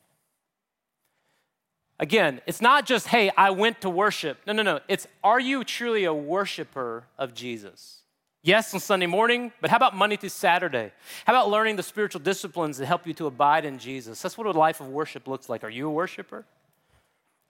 [2.01, 4.39] Again, it's not just, hey, I went to worship.
[4.47, 4.81] No, no, no.
[4.87, 8.03] It's, are you truly a worshiper of Jesus?
[8.43, 10.93] Yes, on Sunday morning, but how about Monday through Saturday?
[11.25, 14.23] How about learning the spiritual disciplines that help you to abide in Jesus?
[14.23, 15.65] That's what a life of worship looks like.
[15.65, 16.47] Are you a worshiper?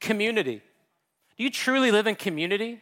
[0.00, 0.62] Community.
[1.36, 2.80] Do you truly live in community?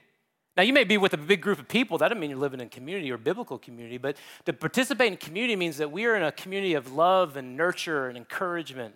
[0.57, 1.98] Now, you may be with a big group of people.
[1.98, 5.57] That doesn't mean you're living in community or biblical community, but to participate in community
[5.57, 8.94] means that we are in a community of love and nurture and encouragement,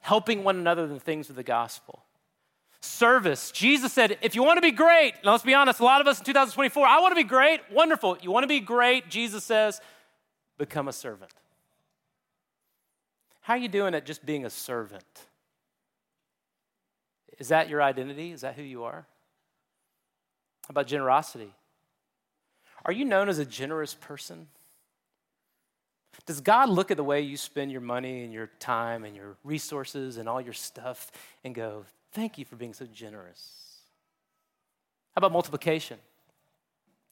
[0.00, 2.02] helping one another in things of the gospel
[2.80, 3.50] service.
[3.50, 6.06] Jesus said, if you want to be great, now let's be honest, a lot of
[6.06, 7.60] us in 2024, I want to be great.
[7.72, 8.18] Wonderful.
[8.22, 9.08] You want to be great?
[9.08, 9.80] Jesus says,
[10.58, 11.32] become a servant.
[13.40, 15.26] How are you doing at just being a servant?
[17.38, 18.32] Is that your identity?
[18.32, 19.06] Is that who you are?
[20.66, 21.54] How about generosity?
[22.84, 24.48] Are you known as a generous person?
[26.26, 29.36] Does God look at the way you spend your money and your time and your
[29.44, 31.10] resources and all your stuff
[31.42, 33.82] and go, Thank you for being so generous.
[35.14, 35.98] How about multiplication?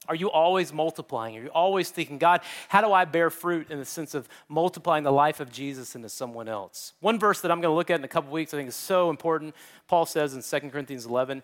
[0.07, 1.37] Are you always multiplying?
[1.37, 5.03] Are you always thinking, God, how do I bear fruit in the sense of multiplying
[5.03, 6.93] the life of Jesus into someone else?
[7.01, 8.75] One verse that I'm going to look at in a couple weeks I think is
[8.75, 9.53] so important.
[9.87, 11.43] Paul says in 2 Corinthians 11,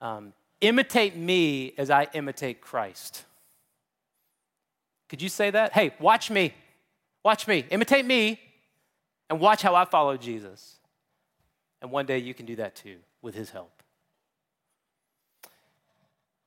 [0.00, 3.24] um, imitate me as I imitate Christ.
[5.08, 5.72] Could you say that?
[5.72, 6.54] Hey, watch me.
[7.24, 7.64] Watch me.
[7.70, 8.40] Imitate me
[9.28, 10.79] and watch how I follow Jesus.
[11.82, 13.82] And one day you can do that too with his help.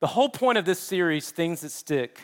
[0.00, 2.20] The whole point of this series, Things That Stick,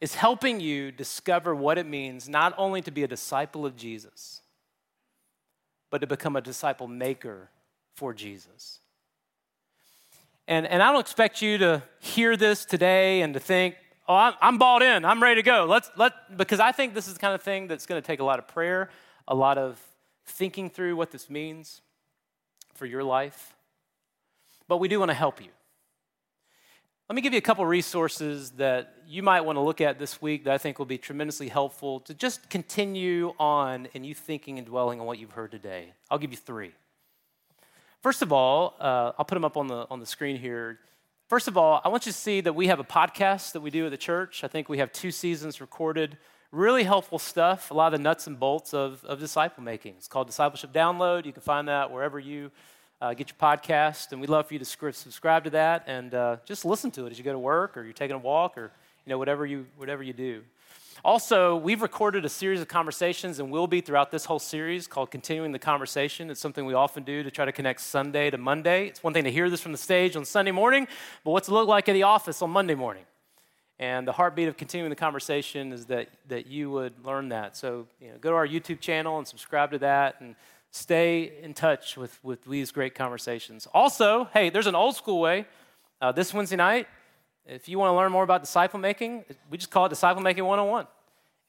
[0.00, 4.42] is helping you discover what it means not only to be a disciple of Jesus,
[5.90, 7.48] but to become a disciple maker
[7.94, 8.80] for Jesus.
[10.46, 13.76] And, and I don't expect you to hear this today and to think,
[14.08, 15.66] oh, I'm, bought in, I'm ready to go.
[15.68, 18.20] Let's, let, because I think this is the kind of thing that's going to take
[18.20, 18.90] a lot of prayer,
[19.26, 19.80] a lot of
[20.28, 21.80] thinking through what this means
[22.74, 23.54] for your life,
[24.68, 25.48] but we do want to help you.
[27.08, 30.20] Let me give you a couple resources that you might want to look at this
[30.20, 34.58] week that I think will be tremendously helpful to just continue on in you thinking
[34.58, 35.94] and dwelling on what you've heard today.
[36.10, 36.72] I'll give you three.
[38.02, 40.78] First of all, uh, I'll put them up on the, on the screen here.
[41.28, 43.70] First of all, I want you to see that we have a podcast that we
[43.70, 44.44] do at the church.
[44.44, 46.18] I think we have two seasons recorded
[46.50, 49.94] really helpful stuff, a lot of the nuts and bolts of, of disciple making.
[49.98, 51.26] It's called Discipleship Download.
[51.26, 52.50] You can find that wherever you
[53.00, 56.36] uh, get your podcast, and we'd love for you to subscribe to that and uh,
[56.44, 58.72] just listen to it as you go to work or you're taking a walk or
[59.04, 60.42] you know whatever you whatever you do.
[61.04, 65.12] Also, we've recorded a series of conversations and will be throughout this whole series called
[65.12, 66.28] Continuing the Conversation.
[66.28, 68.88] It's something we often do to try to connect Sunday to Monday.
[68.88, 70.88] It's one thing to hear this from the stage on Sunday morning,
[71.22, 73.04] but what's it look like at the office on Monday morning?
[73.80, 77.56] And the heartbeat of continuing the conversation is that, that you would learn that.
[77.56, 80.34] So you know, go to our YouTube channel and subscribe to that and
[80.70, 83.68] stay in touch with, with these great conversations.
[83.72, 85.46] Also, hey, there's an old school way.
[86.00, 86.88] Uh, this Wednesday night,
[87.46, 90.44] if you want to learn more about disciple making, we just call it Disciple Making
[90.44, 90.86] 101.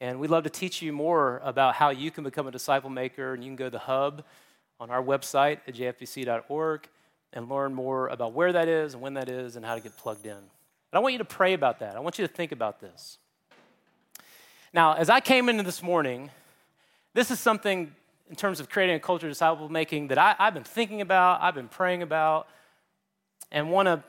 [0.00, 3.34] And we'd love to teach you more about how you can become a disciple maker.
[3.34, 4.24] And you can go to the hub
[4.78, 6.88] on our website at jfbc.org
[7.32, 9.96] and learn more about where that is and when that is and how to get
[9.96, 10.38] plugged in.
[10.90, 11.96] But I want you to pray about that.
[11.96, 13.18] I want you to think about this.
[14.72, 16.30] Now, as I came into this morning,
[17.14, 17.92] this is something
[18.28, 21.42] in terms of creating a culture of disciple making that I, have been thinking about,
[21.42, 22.46] I've been praying about,
[23.50, 24.04] and want to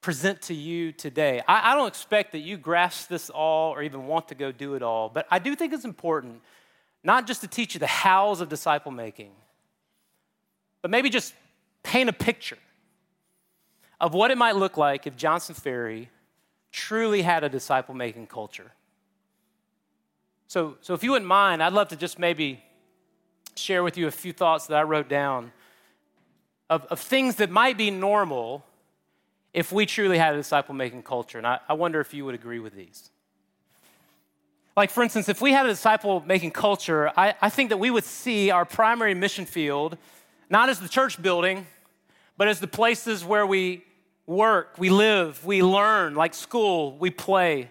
[0.00, 1.42] present to you today.
[1.46, 4.74] I, I don't expect that you grasp this all or even want to go do
[4.74, 6.40] it all, but I do think it's important
[7.04, 9.32] not just to teach you the hows of disciple making,
[10.80, 11.34] but maybe just
[11.82, 12.58] paint a picture
[14.02, 16.10] of what it might look like if Johnson Ferry
[16.72, 18.72] truly had a disciple making culture.
[20.48, 22.62] So, so, if you wouldn't mind, I'd love to just maybe
[23.54, 25.52] share with you a few thoughts that I wrote down
[26.68, 28.66] of, of things that might be normal
[29.54, 31.38] if we truly had a disciple making culture.
[31.38, 33.10] And I, I wonder if you would agree with these.
[34.76, 37.90] Like, for instance, if we had a disciple making culture, I, I think that we
[37.90, 39.96] would see our primary mission field
[40.50, 41.66] not as the church building,
[42.36, 43.84] but as the places where we
[44.32, 47.70] work, we live, we learn, like school, we play.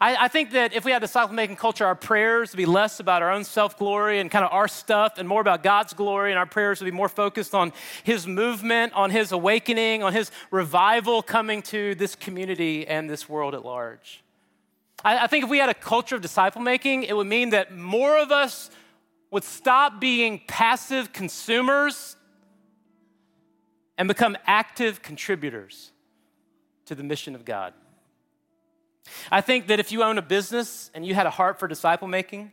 [0.00, 3.00] I, I, think that if we had disciple making culture, our prayers would be less
[3.00, 6.32] about our own self glory and kind of our stuff and more about God's glory,
[6.32, 7.72] and our prayers would be more focused on
[8.04, 13.54] His movement, on His awakening, on His revival coming to this community and this world
[13.54, 14.22] at large.
[15.04, 17.74] I, I think if we had a culture of disciple making, it would mean that
[17.74, 18.70] more of us
[19.30, 22.15] would stop being passive consumers
[23.98, 25.92] and become active contributors
[26.86, 27.72] to the mission of God.
[29.30, 32.08] I think that if you own a business and you had a heart for disciple
[32.08, 32.52] making,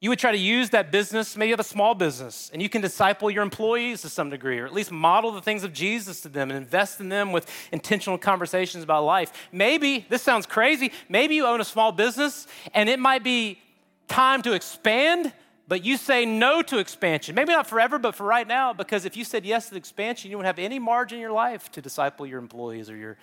[0.00, 2.68] you would try to use that business, maybe you have a small business, and you
[2.68, 6.20] can disciple your employees to some degree, or at least model the things of Jesus
[6.20, 9.32] to them and invest in them with intentional conversations about life.
[9.50, 13.58] Maybe, this sounds crazy, maybe you own a small business and it might be
[14.06, 15.32] time to expand,
[15.68, 17.34] but you say no to expansion.
[17.34, 20.38] Maybe not forever, but for right now, because if you said yes to expansion, you
[20.38, 23.18] wouldn't have any margin in your life to disciple your employees or your,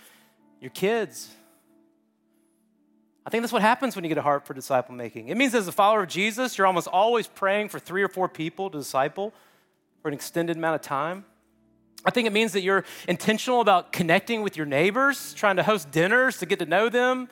[0.62, 1.32] your kids.
[3.26, 5.30] I think that's what happens when you get a heart for disciple making.
[5.30, 8.30] It means as a follower of Jesus, you're almost always praying for three or four
[8.30, 9.34] people to disciple
[10.04, 11.26] for an extended amount of time.
[12.06, 15.90] I think it means that you're intentional about connecting with your neighbors, trying to host
[15.90, 17.28] dinners to get to know them,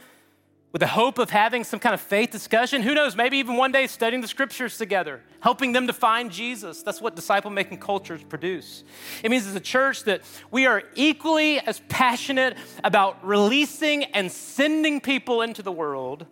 [0.73, 2.81] with the hope of having some kind of faith discussion.
[2.81, 6.81] Who knows, maybe even one day studying the scriptures together, helping them to find Jesus.
[6.81, 8.83] That's what disciple making cultures produce.
[9.23, 14.99] It means as a church that we are equally as passionate about releasing and sending
[14.99, 16.25] people into the world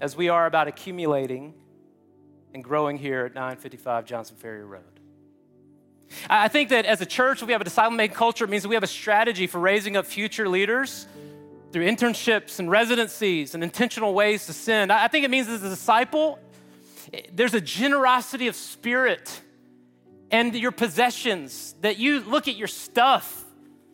[0.00, 1.54] as we are about accumulating
[2.52, 4.82] and growing here at 955 Johnson Ferry Road.
[6.28, 8.64] I think that as a church, if we have a disciple making culture, it means
[8.64, 11.06] that we have a strategy for raising up future leaders
[11.72, 14.92] through internships and residencies and intentional ways to send.
[14.92, 16.38] I think it means as a disciple,
[17.32, 19.42] there's a generosity of spirit
[20.30, 23.44] and your possessions that you look at your stuff.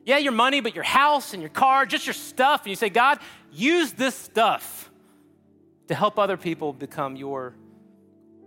[0.05, 2.63] Yeah, your money, but your house and your car, just your stuff.
[2.63, 3.21] And you say, God,
[3.53, 4.91] use this stuff
[5.89, 7.55] to help other people become your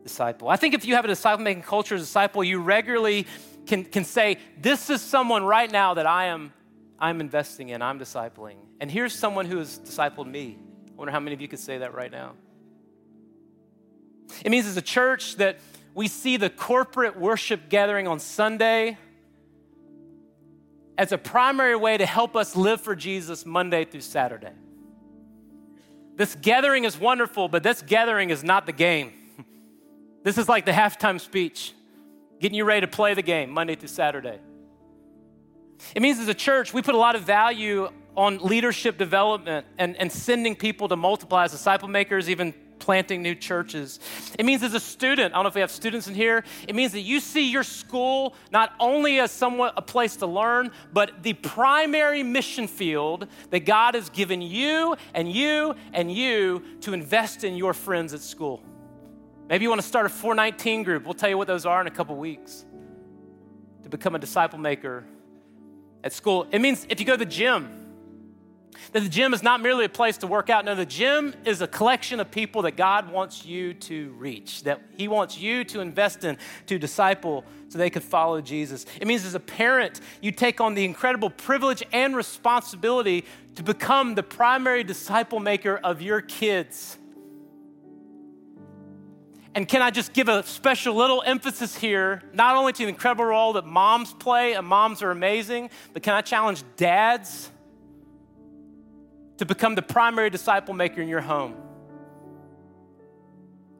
[0.03, 0.49] disciple.
[0.49, 3.25] I think if you have a disciple making culture as a disciple, you regularly
[3.65, 6.53] can, can say, This is someone right now that I am
[6.99, 8.57] I'm investing in, I'm discipling.
[8.79, 10.57] And here's someone who has discipled me.
[10.89, 12.33] I wonder how many of you could say that right now.
[14.43, 15.59] It means as a church that
[15.93, 18.97] we see the corporate worship gathering on Sunday
[20.97, 24.53] as a primary way to help us live for Jesus Monday through Saturday.
[26.15, 29.13] This gathering is wonderful, but this gathering is not the game.
[30.23, 31.73] This is like the halftime speech,
[32.41, 34.39] getting you ready to play the game Monday through Saturday.
[35.95, 39.95] It means as a church, we put a lot of value on leadership development and,
[39.97, 43.99] and sending people to multiply as disciple makers, even planting new churches.
[44.39, 46.73] It means as a student, I don't know if we have students in here, it
[46.73, 51.23] means that you see your school not only as somewhat a place to learn, but
[51.23, 57.43] the primary mission field that God has given you and you and you to invest
[57.43, 58.63] in your friends at school.
[59.49, 61.05] Maybe you want to start a 419 group.
[61.05, 62.65] We'll tell you what those are in a couple weeks.
[63.83, 65.05] To become a disciple maker
[66.03, 66.47] at school.
[66.51, 67.77] It means if you go to the gym,
[68.91, 70.65] that the gym is not merely a place to work out.
[70.65, 74.81] No, the gym is a collection of people that God wants you to reach, that
[74.95, 76.37] He wants you to invest in,
[76.67, 78.85] to disciple, so they could follow Jesus.
[79.01, 83.25] It means as a parent, you take on the incredible privilege and responsibility
[83.55, 86.97] to become the primary disciple maker of your kids.
[89.57, 93.25] And can I just give a special little emphasis here, not only to the incredible
[93.25, 97.49] role that moms play, and moms are amazing, but can I challenge dads
[99.37, 101.55] to become the primary disciple maker in your home?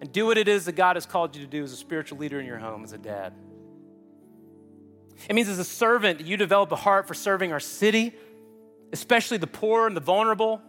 [0.01, 2.17] And do what it is that God has called you to do as a spiritual
[2.17, 3.34] leader in your home, as a dad.
[5.30, 8.15] It means as a servant, you develop a heart for serving our city,
[8.91, 10.59] especially the poor and the vulnerable,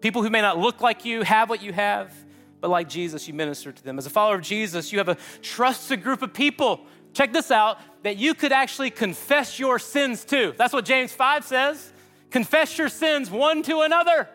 [0.00, 2.14] people who may not look like you, have what you have
[2.62, 3.98] but like Jesus, you minister to them.
[3.98, 6.80] As a follower of Jesus, you have a trusted group of people.
[7.12, 10.54] Check this out that you could actually confess your sins to.
[10.56, 11.92] That's what James 5 says.
[12.30, 14.28] Confess your sins one to another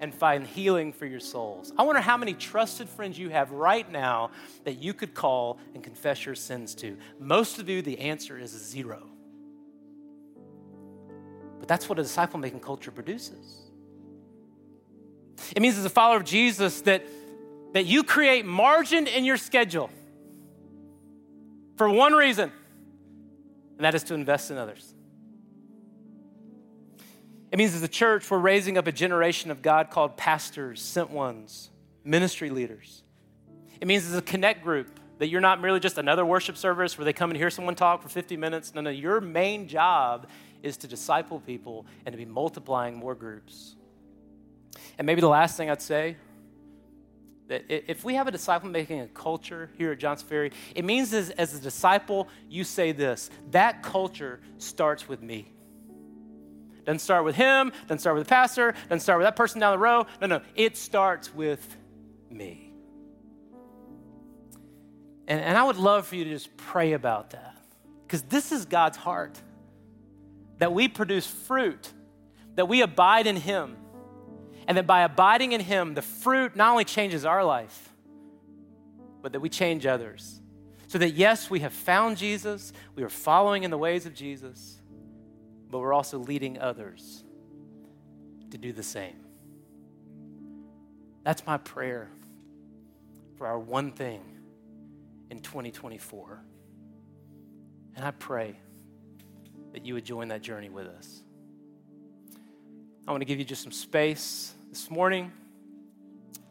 [0.00, 1.72] and find healing for your souls.
[1.78, 4.32] I wonder how many trusted friends you have right now
[4.64, 6.96] that you could call and confess your sins to.
[7.20, 9.08] Most of you, the answer is zero.
[11.60, 13.70] But that's what a disciple making culture produces.
[15.54, 17.06] It means, as a follower of Jesus, that
[17.72, 19.90] that you create margin in your schedule
[21.76, 22.50] for one reason,
[23.76, 24.94] and that is to invest in others.
[27.50, 31.10] It means as a church, we're raising up a generation of God called pastors, sent
[31.10, 31.70] ones,
[32.04, 33.02] ministry leaders.
[33.80, 37.04] It means as a connect group that you're not merely just another worship service where
[37.04, 38.74] they come and hear someone talk for 50 minutes.
[38.74, 40.26] No, no, your main job
[40.62, 43.76] is to disciple people and to be multiplying more groups.
[44.98, 46.16] And maybe the last thing I'd say
[47.48, 51.30] if we have a disciple making a culture here at Johns Ferry, it means as,
[51.30, 55.52] as a disciple, you say this that culture starts with me.
[56.84, 59.72] Doesn't start with him, doesn't start with the pastor, doesn't start with that person down
[59.72, 60.06] the row.
[60.20, 61.76] No, no, it starts with
[62.30, 62.72] me.
[65.26, 67.54] And, and I would love for you to just pray about that
[68.06, 69.38] because this is God's heart
[70.56, 71.92] that we produce fruit,
[72.54, 73.76] that we abide in Him,
[74.68, 77.88] and that by abiding in Him, the fruit not only changes our life,
[79.22, 80.42] but that we change others.
[80.88, 84.78] So that, yes, we have found Jesus, we are following in the ways of Jesus,
[85.70, 87.24] but we're also leading others
[88.50, 89.16] to do the same.
[91.24, 92.10] That's my prayer
[93.36, 94.20] for our one thing
[95.30, 96.42] in 2024.
[97.96, 98.54] And I pray
[99.72, 101.22] that you would join that journey with us.
[103.06, 105.32] I want to give you just some space this morning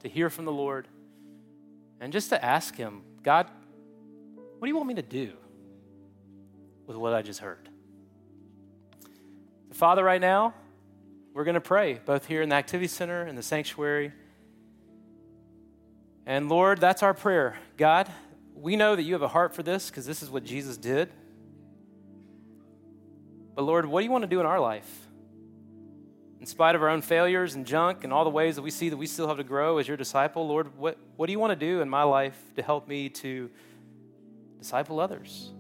[0.02, 0.88] to hear from the Lord
[2.00, 3.48] and just to ask Him, God,
[4.36, 5.34] what do you want me to do
[6.86, 7.70] with what I just heard?
[9.72, 10.54] Father, right now,
[11.34, 14.12] we're going to pray both here in the Activity Center and the sanctuary.
[16.26, 17.58] And Lord, that's our prayer.
[17.78, 18.12] God,
[18.56, 21.10] we know that you have a heart for this because this is what Jesus did.
[23.54, 25.07] But Lord, what do you want to do in our life?
[26.40, 28.90] In spite of our own failures and junk and all the ways that we see
[28.90, 31.52] that we still have to grow as your disciple, Lord, what, what do you want
[31.52, 33.50] to do in my life to help me to
[34.60, 35.52] disciple others?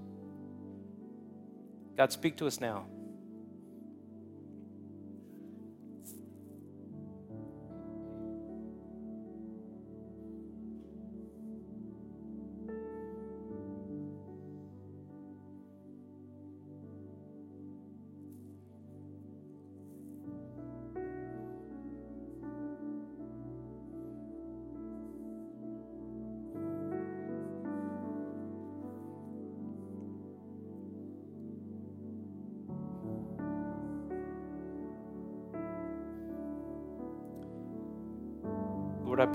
[1.95, 2.86] God, speak to us now.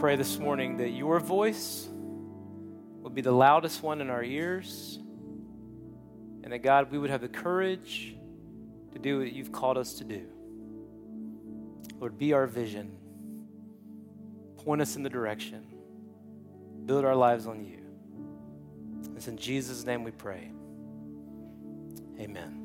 [0.02, 4.98] Pray this morning that your voice would be the loudest one in our ears,
[6.42, 8.16] and that God, we would have the courage
[8.90, 10.26] to do what you've called us to do.
[12.00, 12.96] Lord, be our vision,
[14.64, 15.64] point us in the direction,
[16.84, 17.78] build our lives on you.
[19.14, 20.50] It's in Jesus' name we pray.
[22.18, 22.61] Amen.